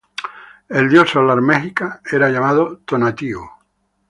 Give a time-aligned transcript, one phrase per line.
[0.67, 3.45] El dios solar mexica era llamado Tonatiuh.